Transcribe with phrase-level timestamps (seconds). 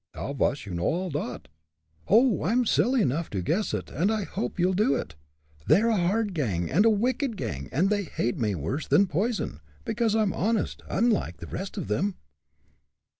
[0.15, 1.47] "How vos you know all dot?"
[2.07, 5.13] "Oh, I'm silly enough to guess it, and I hope you'll do it.
[5.67, 9.59] They're a hard gang, and a wicked gang, and they hate me worse than poison,
[9.85, 12.15] because I'm honest, unlike the rest of them."